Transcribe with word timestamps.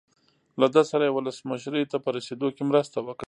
له 0.59 0.67
ده 0.73 0.83
سره 0.91 1.03
یې 1.07 1.11
ولسمشرۍ 1.17 1.83
ته 1.91 1.97
په 2.03 2.09
رسېدو 2.17 2.47
کې 2.55 2.63
مرسته 2.69 2.97
وکړه. 3.01 3.19